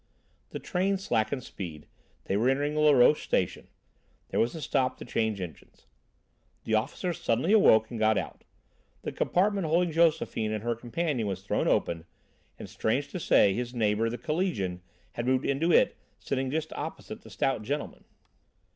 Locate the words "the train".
0.49-0.97